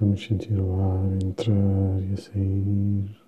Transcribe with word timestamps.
Vamos 0.00 0.24
sentir 0.24 0.58
o 0.58 0.80
ar 0.80 1.12
entrar 1.22 2.02
e 2.02 2.16
sair. 2.16 3.20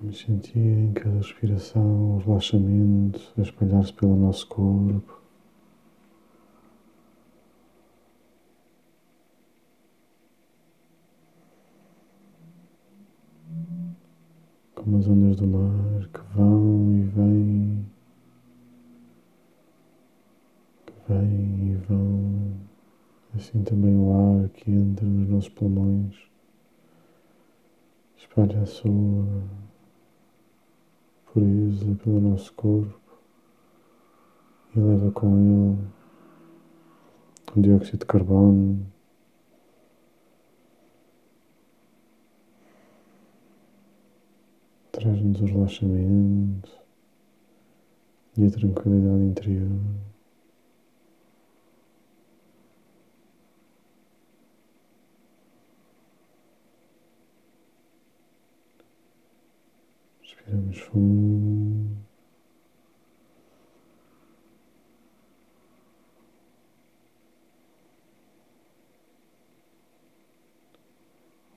Vamos 0.00 0.18
sentir 0.18 0.56
em 0.58 0.92
cada 0.94 1.16
respiração 1.18 2.16
o 2.16 2.18
relaxamento 2.20 3.20
a 3.36 3.42
espalhar-se 3.42 3.92
pelo 3.92 4.16
nosso 4.16 4.46
corpo. 4.46 5.15
Como 14.86 14.98
as 14.98 15.08
ondas 15.08 15.34
do 15.34 15.48
mar 15.48 16.08
que 16.14 16.20
vão 16.36 16.94
e 16.94 17.02
vêm, 17.02 17.86
que 20.86 20.92
vêm 21.08 21.72
e 21.72 21.76
vão, 21.88 22.52
assim 23.34 23.64
também 23.64 23.96
o 23.96 24.44
ar 24.44 24.48
que 24.50 24.70
entra 24.70 25.04
nos 25.04 25.28
nossos 25.28 25.48
pulmões 25.48 26.14
espalha 28.16 28.62
a 28.62 28.66
sua 28.66 29.26
pureza 31.32 31.92
pelo 32.04 32.20
nosso 32.20 32.52
corpo 32.52 33.00
e 34.76 34.78
leva 34.78 35.10
com 35.10 35.36
ele 35.36 35.78
o 37.56 37.60
dióxido 37.60 37.98
de 37.98 38.06
carbono 38.06 38.86
traz-nos 44.96 45.40
o 45.42 45.44
relaxamento 45.44 46.70
e 48.38 48.46
a 48.46 48.50
tranquilidade 48.50 49.24
interior. 49.24 49.80
Respiramos 60.22 60.78
fundo. 60.78 61.96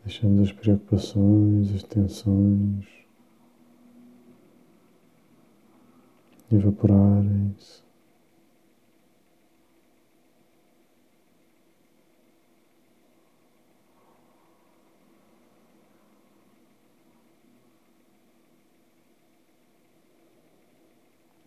Deixamos 0.04 0.50
as 0.50 0.52
preocupações, 0.52 1.74
as 1.74 1.84
tensões 1.84 3.09
evaporarem-se. 6.52 7.84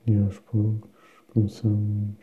E 0.06 0.16
aos 0.16 0.38
poucos 0.40 0.90
começamos 1.32 2.16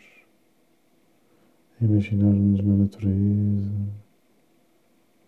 a 1.82 1.86
imaginar-nos 1.86 2.62
na 2.62 2.76
natureza, 2.76 3.72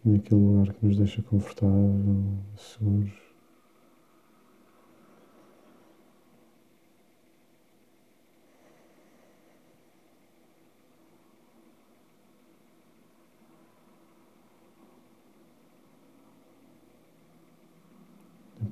naquele 0.04 0.42
lugar 0.42 0.74
que 0.74 0.86
nos 0.86 0.98
deixa 0.98 1.22
confortável, 1.24 2.44
seguros. 2.58 3.31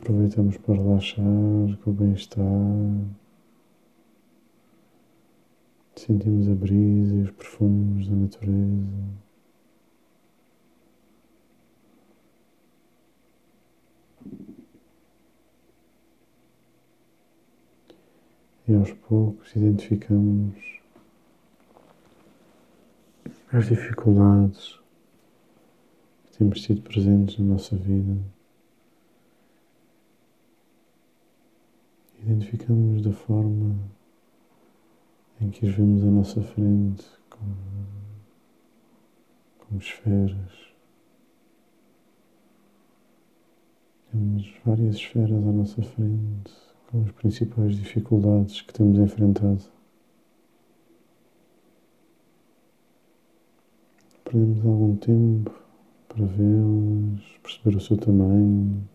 Aproveitamos 0.09 0.57
para 0.57 0.73
relaxar 0.73 1.77
com 1.83 1.91
o 1.91 1.93
bem-estar. 1.93 2.43
Sentimos 5.95 6.49
a 6.49 6.55
brisa 6.55 7.13
e 7.13 7.21
os 7.21 7.29
perfumes 7.29 8.07
da 8.09 8.15
natureza. 8.15 8.87
E 18.67 18.73
aos 18.73 18.91
poucos 18.93 19.55
identificamos 19.55 20.55
as 23.53 23.67
dificuldades 23.67 24.79
que 26.25 26.37
temos 26.39 26.61
tido 26.61 26.81
presentes 26.81 27.37
na 27.37 27.45
nossa 27.45 27.75
vida. 27.75 28.38
Identificamos 32.29 33.01
da 33.01 33.11
forma 33.11 33.75
em 35.41 35.49
que 35.49 35.65
as 35.65 35.73
vemos 35.73 36.03
à 36.03 36.11
nossa 36.11 36.41
frente 36.43 37.03
como, 37.27 37.55
como 39.57 39.79
esferas. 39.79 40.69
Temos 44.11 44.53
várias 44.63 44.95
esferas 44.95 45.43
à 45.43 45.51
nossa 45.51 45.81
frente 45.81 46.53
com 46.87 47.03
as 47.03 47.11
principais 47.13 47.75
dificuldades 47.75 48.61
que 48.61 48.73
temos 48.73 48.99
enfrentado. 48.99 49.63
Perdemos 54.23 54.63
algum 54.63 54.95
tempo 54.97 55.51
para 56.07 56.25
vê-las, 56.25 57.23
perceber 57.41 57.75
o 57.75 57.81
seu 57.81 57.97
tamanho 57.97 58.87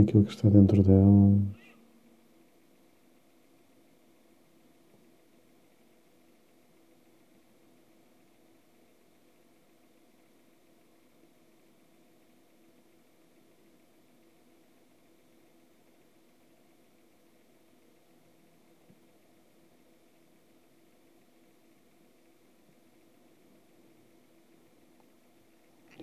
aquilo 0.00 0.24
que 0.24 0.30
está 0.30 0.48
dentro 0.48 0.82
delas. 0.82 1.64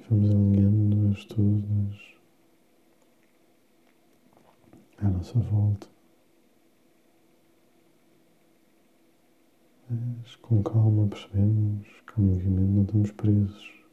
vamos 0.09 0.29
alinhando-as 0.29 1.23
todas 1.23 2.20
à 5.01 5.09
nossa 5.09 5.39
volta. 5.39 5.87
Mas 9.89 10.35
com 10.37 10.63
calma 10.63 11.07
percebemos 11.07 11.87
que 12.07 12.19
o 12.19 12.21
movimento 12.21 12.71
não 12.71 12.83
estamos 12.83 13.11
presos 13.11 13.85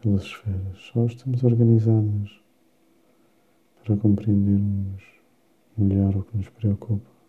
pelas 0.00 0.22
esferas, 0.22 0.78
só 0.92 1.06
estamos 1.06 1.42
organizadas 1.44 2.42
para 3.82 3.96
compreendermos 3.96 5.02
melhor 5.78 6.16
o 6.16 6.22
que 6.24 6.36
nos 6.36 6.48
preocupa. 6.50 7.21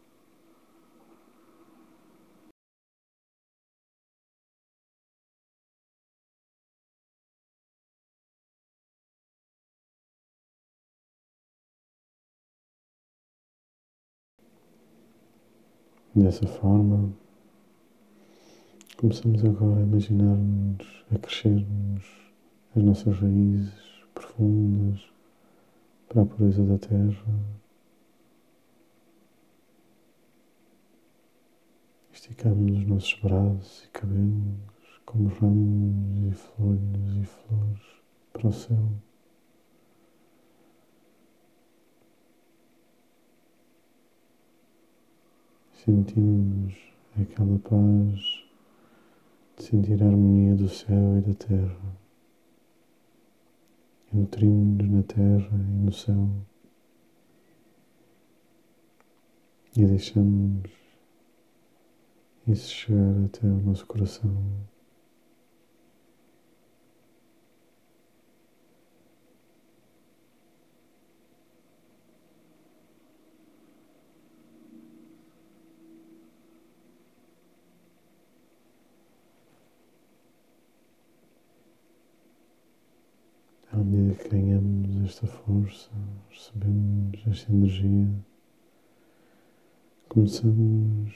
Dessa 16.16 16.46
forma, 16.46 17.12
começamos 18.98 19.44
agora 19.44 19.80
a 19.80 19.84
imaginar-nos 19.84 21.06
a 21.12 21.18
crescermos 21.18 22.06
as 22.76 22.84
nossas 22.84 23.18
raízes 23.18 23.74
profundas 24.14 25.02
para 26.08 26.22
a 26.22 26.26
pureza 26.26 26.64
da 26.64 26.78
terra. 26.78 27.26
Esticamos 32.12 32.78
os 32.78 32.86
nossos 32.86 33.20
braços 33.20 33.86
e 33.86 33.88
cabelos 33.90 35.02
como 35.06 35.30
ramos 35.30 36.32
e 36.32 36.36
folhas 36.36 37.18
e 37.22 37.26
flores 37.26 37.82
para 38.32 38.48
o 38.48 38.54
céu. 38.54 39.13
Sentimos 45.84 46.74
aquela 47.20 47.60
paz 47.60 48.46
de 49.58 49.64
sentir 49.64 50.02
a 50.02 50.08
harmonia 50.08 50.56
do 50.56 50.70
céu 50.70 51.18
e 51.18 51.22
da 51.22 51.34
terra. 51.34 51.98
e 54.14 54.18
nutrimos-nos 54.18 54.90
na 54.90 55.04
terra 55.04 55.50
e 55.52 55.86
no 55.86 55.92
céu. 55.92 56.30
E 59.76 59.86
deixamos 59.86 60.70
isso 62.48 62.70
chegar 62.70 63.26
até 63.26 63.46
o 63.46 63.62
nosso 63.62 63.86
coração. 63.86 64.64
À 83.74 83.78
medida 83.78 84.14
que 84.14 84.30
ganhamos 84.30 85.16
força, 85.64 85.90
recebemos 86.30 87.28
esta 87.28 87.52
energia, 87.52 88.08
começamos 90.10 91.14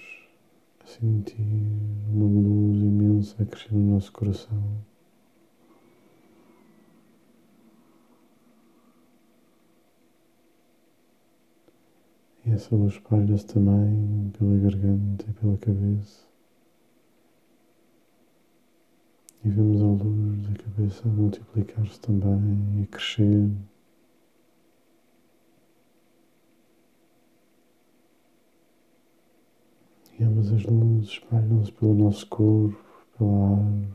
a 0.80 0.86
sentir 0.86 1.42
uma 2.14 2.26
luz 2.26 2.78
imensa 2.82 3.44
a 3.44 3.46
crescer 3.46 3.74
no 3.74 3.94
nosso 3.94 4.12
coração. 4.12 4.64
E 12.46 12.52
essa 12.52 12.74
luz 12.74 12.94
espalha-se 12.94 13.46
também 13.46 14.32
pela 14.38 14.58
garganta 14.58 15.26
e 15.30 15.34
pela 15.34 15.58
cabeça. 15.58 16.26
E 19.44 19.50
vemos 19.50 19.82
a 19.82 20.04
luz 20.04 20.48
da 20.48 20.64
cabeça 20.64 21.08
multiplicar-se 21.10 22.00
também 22.00 22.82
e 22.82 22.88
crescer. 22.88 23.52
E 30.20 30.24
ambas 30.24 30.52
as 30.52 30.64
luzes 30.64 31.10
espalham-se 31.10 31.72
pelo 31.74 31.94
nosso 31.94 32.26
corpo, 32.28 32.84
pela 33.18 33.52
árvore. 33.52 33.88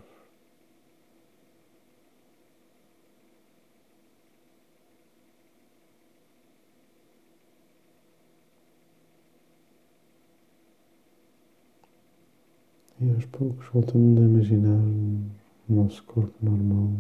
E 13.01 13.11
aos 13.15 13.25
poucos 13.27 13.67
voltamos 13.73 14.19
a 14.21 14.23
imaginar 14.23 14.79
o 15.69 15.75
nosso 15.75 16.05
corpo 16.05 16.33
normal, 16.41 16.93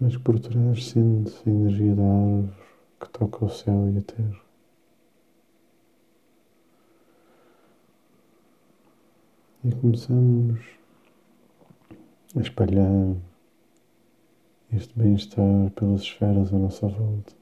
mas 0.00 0.16
por 0.16 0.38
trás 0.38 0.86
sente 0.86 1.34
a 1.44 1.50
energia 1.50 1.96
da 1.96 2.04
árvore 2.04 2.52
que 3.00 3.08
toca 3.08 3.44
o 3.44 3.48
céu 3.50 3.90
e 3.92 3.98
a 3.98 4.02
terra. 4.02 4.49
E 9.62 9.70
começamos 9.72 10.58
a 12.34 12.40
espalhar 12.40 13.14
este 14.72 14.98
bem-estar 14.98 15.70
pelas 15.72 16.00
esferas 16.00 16.52
à 16.54 16.58
nossa 16.58 16.88
volta. 16.88 17.34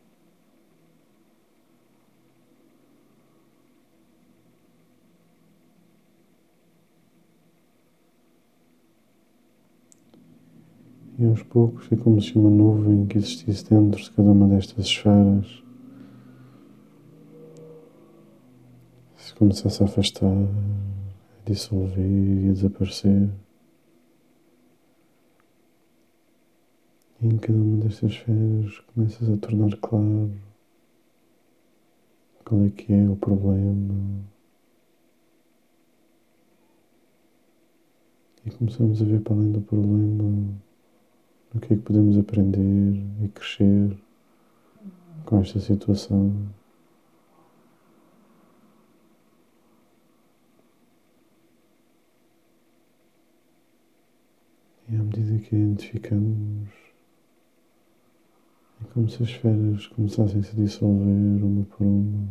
E 11.18 11.24
aos 11.24 11.42
poucos 11.44 11.86
é 11.92 11.96
como 11.96 12.20
se 12.20 12.36
uma 12.36 12.50
nuvem 12.50 13.06
que 13.06 13.18
existisse 13.18 13.70
dentro 13.70 14.02
de 14.02 14.10
cada 14.10 14.30
uma 14.30 14.48
destas 14.48 14.86
esferas 14.86 15.62
se 19.16 19.34
começasse 19.34 19.82
a 19.82 19.86
afastar, 19.86 20.48
dissolver 21.52 21.98
e 21.98 22.52
desaparecer. 22.52 23.28
E 27.20 27.26
em 27.26 27.36
cada 27.38 27.58
uma 27.58 27.84
destas 27.84 28.12
esferas 28.12 28.78
começas 28.94 29.28
a 29.28 29.36
tornar 29.36 29.76
claro 29.78 30.30
qual 32.44 32.64
é 32.64 32.70
que 32.70 32.92
é 32.92 33.08
o 33.08 33.16
problema. 33.16 34.24
E 38.46 38.50
começamos 38.50 39.02
a 39.02 39.04
ver 39.04 39.20
para 39.20 39.34
além 39.34 39.52
do 39.52 39.60
problema 39.60 40.54
o 41.54 41.60
que 41.60 41.74
é 41.74 41.76
que 41.76 41.82
podemos 41.82 42.16
aprender 42.16 42.94
e 43.22 43.28
crescer 43.28 43.96
com 45.24 45.40
esta 45.40 45.60
situação. 45.60 46.48
E 54.90 54.96
à 54.96 55.02
medida 55.02 55.38
que 55.38 55.54
identificamos, 55.54 56.70
é 58.80 58.84
como 58.94 59.06
se 59.06 59.22
as 59.22 59.28
esferas 59.28 59.86
começassem 59.88 60.40
-se 60.42 60.52
a 60.52 60.54
dissolver 60.54 61.44
uma 61.44 61.64
por 61.66 61.86
uma 61.86 62.26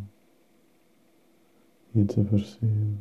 e 1.94 2.02
a 2.02 2.04
desaparecer. 2.04 2.98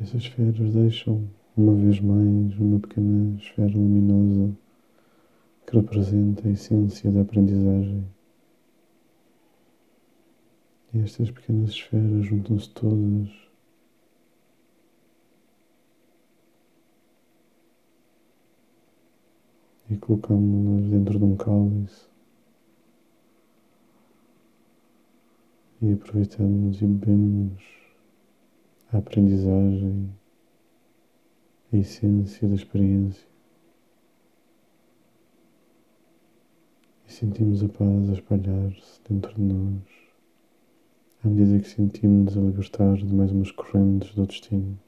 Essas 0.00 0.22
esferas 0.22 0.74
deixam, 0.74 1.28
uma 1.56 1.74
vez 1.74 2.00
mais, 2.00 2.58
uma 2.58 2.80
pequena 2.80 3.36
esfera 3.36 3.72
luminosa 3.72 4.52
que 5.64 5.76
representa 5.76 6.48
a 6.48 6.50
essência 6.50 7.12
da 7.12 7.20
aprendizagem. 7.20 8.04
E 10.92 10.98
estas 10.98 11.30
pequenas 11.30 11.70
esferas 11.70 12.26
juntam-se 12.26 12.68
todas 12.70 13.45
e 19.90 19.96
colocamos-las 19.96 20.90
dentro 20.90 21.18
de 21.18 21.24
um 21.24 21.36
cálice 21.36 22.06
e 25.80 25.92
aproveitamos 25.92 26.80
e 26.80 26.86
bebemos 26.86 27.62
a 28.92 28.98
aprendizagem, 28.98 30.10
a 31.72 31.76
essência 31.76 32.48
da 32.48 32.54
experiência. 32.54 33.26
E 37.06 37.12
sentimos 37.12 37.62
a 37.62 37.68
paz 37.68 38.10
a 38.10 38.12
espalhar-se 38.14 39.00
dentro 39.08 39.34
de 39.34 39.42
nós, 39.42 39.82
à 41.24 41.28
medida 41.28 41.60
que 41.60 41.68
sentimos 41.68 42.36
a 42.36 42.40
libertar 42.40 42.96
de 42.96 43.14
mais 43.14 43.30
umas 43.30 43.50
correntes 43.50 44.14
do 44.14 44.26
destino. 44.26 44.78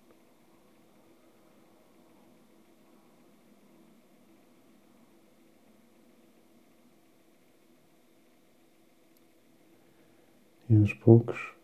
E 10.70 10.76
aos 10.88 10.94
poucos 10.94 11.54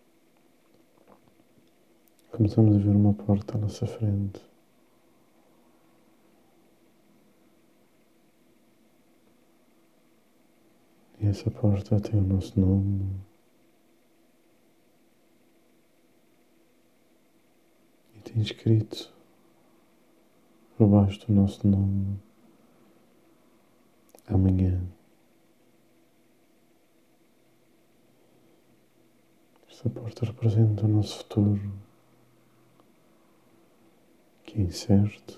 Começamos 2.30 2.74
a 2.74 2.78
ver 2.80 2.90
uma 2.90 3.14
porta 3.14 3.56
à 3.56 3.60
nossa 3.60 3.86
frente. 3.86 4.42
E 11.20 11.28
essa 11.28 11.48
porta 11.48 12.00
tem 12.00 12.18
o 12.18 12.24
nosso 12.24 12.58
nome. 12.58 13.08
E 18.16 18.20
tem 18.22 18.42
escrito 18.42 19.14
por 20.76 20.88
baixo 20.88 21.24
do 21.28 21.32
nosso 21.32 21.64
nome 21.64 22.18
amanhã. 24.26 24.82
Esta 29.74 29.90
porta 29.90 30.24
representa 30.24 30.84
o 30.84 30.88
nosso 30.88 31.18
futuro 31.18 31.72
que 34.44 34.60
é 34.60 34.62
incerto, 34.62 35.36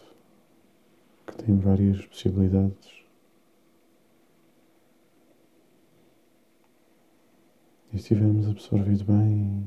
que 1.27 1.37
tem 1.43 1.59
várias 1.59 2.05
possibilidades. 2.05 3.03
E 7.95 7.99
se 7.99 8.09
tivermos 8.09 8.47
absorvido 8.47 9.07
bem 9.07 9.67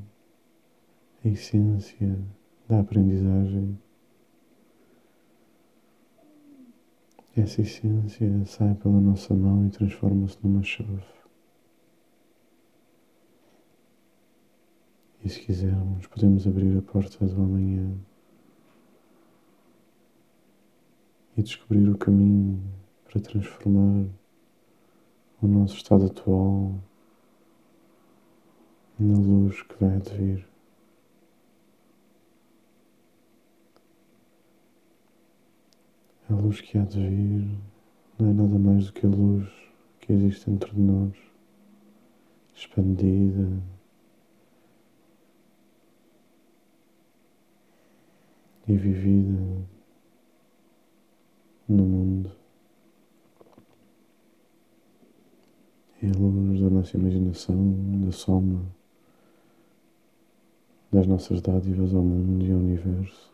a 1.26 1.28
essência 1.28 2.24
da 2.68 2.82
aprendizagem, 2.82 3.76
essa 7.36 7.62
essência 7.64 8.46
sai 8.46 8.76
pela 8.76 9.02
nossa 9.02 9.34
mão 9.34 9.66
e 9.66 9.72
transforma-se 9.72 10.38
numa 10.44 10.62
chave. 10.62 11.19
E 15.30 15.32
se 15.32 15.42
quisermos, 15.42 16.08
podemos 16.08 16.48
abrir 16.48 16.76
a 16.76 16.82
porta 16.82 17.24
do 17.24 17.40
amanhã 17.44 17.96
e 21.38 21.44
descobrir 21.44 21.88
o 21.88 21.96
caminho 21.96 22.60
para 23.04 23.22
transformar 23.22 24.08
o 25.40 25.48
nosso 25.48 25.76
estado 25.76 26.08
atual 26.08 26.74
na 28.98 29.20
luz 29.20 29.62
que 29.62 29.76
vai 29.80 29.98
advir. 29.98 30.48
A 36.28 36.34
luz 36.34 36.60
que 36.60 36.76
há 36.76 36.86
de 36.86 37.08
vir 37.08 37.60
não 38.18 38.32
é 38.32 38.34
nada 38.34 38.58
mais 38.58 38.88
do 38.88 38.94
que 38.94 39.06
a 39.06 39.10
luz 39.10 39.48
que 40.00 40.12
existe 40.12 40.50
dentro 40.50 40.74
de 40.74 40.82
nós, 40.82 41.16
expandida, 42.56 43.62
e 48.70 48.78
vivida 48.78 49.40
no 51.68 51.84
mundo. 51.84 52.32
É 56.02 56.08
a 56.08 56.18
luz 56.18 56.62
da 56.62 56.70
nossa 56.70 56.96
imaginação, 56.96 58.02
da 58.06 58.12
soma 58.12 58.64
das 60.92 61.06
nossas 61.06 61.42
dádivas 61.42 61.94
ao 61.94 62.02
mundo 62.02 62.46
e 62.46 62.52
ao 62.52 62.58
universo, 62.58 63.32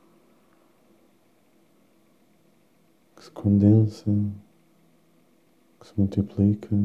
que 3.15 3.23
se 3.23 3.31
condensa, 3.31 4.11
que 5.79 5.87
se 5.87 5.93
multiplica 5.97 6.75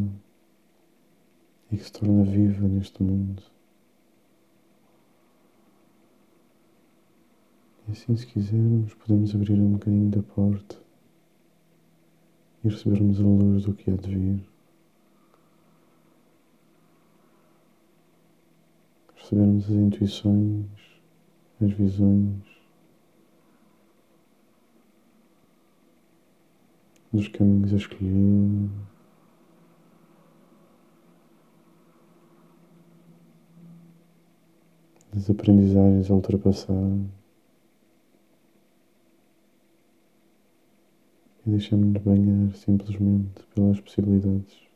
e 1.73 1.77
que 1.77 1.85
se 1.85 1.93
torna 1.93 2.23
viva 2.25 2.69
neste 2.69 3.03
mundo. 3.03 3.43
E 7.91 7.93
assim, 7.93 8.17
se 8.17 8.25
quisermos, 8.25 8.95
podemos 8.95 9.35
abrir 9.35 9.55
um 9.55 9.73
bocadinho 9.73 10.11
da 10.11 10.23
porta 10.23 10.77
e 12.63 12.69
recebermos 12.69 13.19
a 13.19 13.25
luz 13.25 13.65
do 13.65 13.75
que 13.75 13.91
há 13.91 13.97
de 13.97 14.15
vir. 14.15 14.49
Recebermos 19.17 19.65
as 19.65 19.71
intuições, 19.73 20.67
as 21.61 21.73
visões 21.73 22.45
dos 27.13 27.27
caminhos 27.27 27.73
a 27.73 27.77
escolher. 27.77 28.71
Das 35.13 35.29
aprendizagens 35.29 36.09
a 36.09 36.15
ultrapassar. 36.15 37.20
Deixamos-nos 41.51 42.03
banhar 42.03 42.55
simplesmente 42.57 43.43
pelas 43.55 43.81
possibilidades. 43.81 44.70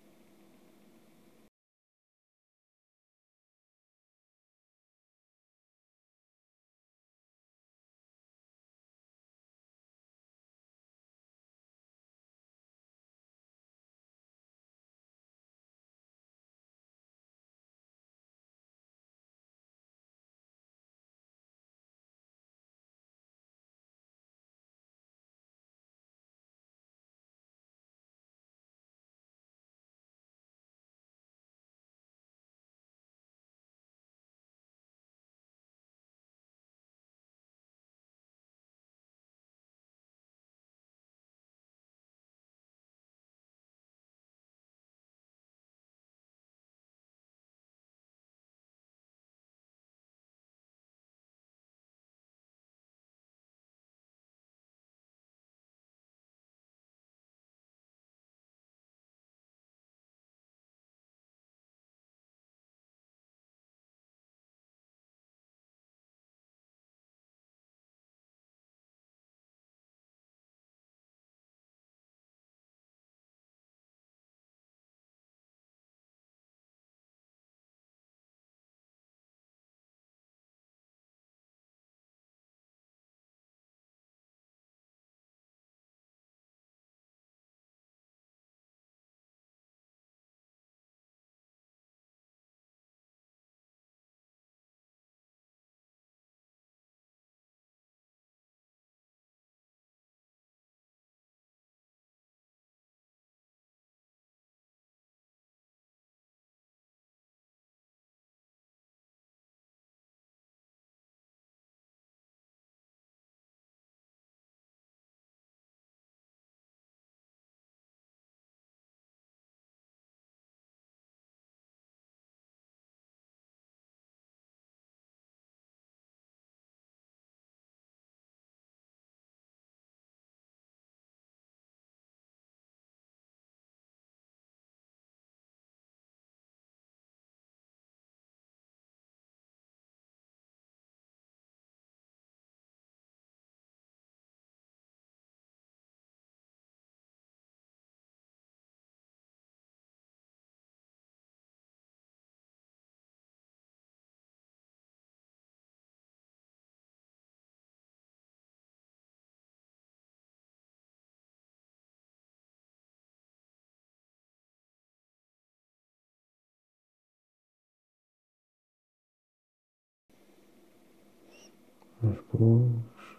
Aos 172.03 172.21
poucos, 172.21 173.19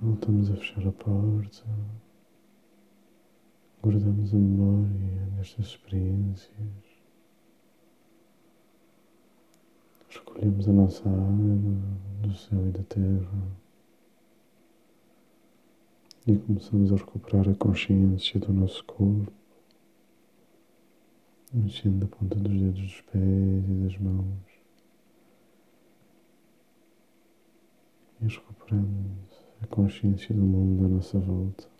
voltamos 0.00 0.50
a 0.50 0.56
fechar 0.56 0.86
a 0.86 0.92
porta, 0.92 1.64
guardamos 3.82 4.34
a 4.34 4.36
memória 4.36 5.26
destas 5.36 5.66
experiências, 5.66 6.50
escolhemos 10.10 10.68
a 10.68 10.72
nossa 10.72 11.08
água 11.08 11.56
do 12.22 12.34
céu 12.34 12.66
e 12.66 12.70
da 12.70 12.82
terra. 12.84 13.68
E 16.26 16.36
começamos 16.36 16.92
a 16.92 16.96
recuperar 16.96 17.48
a 17.48 17.54
consciência 17.54 18.38
do 18.38 18.52
nosso 18.52 18.84
corpo, 18.84 19.32
mexendo 21.54 22.04
a 22.04 22.08
ponta 22.08 22.36
dos 22.36 22.60
dedos 22.60 22.82
dos 22.82 23.00
pés 23.00 23.64
e 23.66 23.84
das 23.84 23.96
mãos. 23.98 24.47
E 28.20 28.26
recuperando 28.26 29.16
a 29.62 29.66
consciência 29.66 30.34
do 30.34 30.42
mundo 30.42 30.86
à 30.86 30.88
nossa 30.88 31.18
volta. 31.18 31.77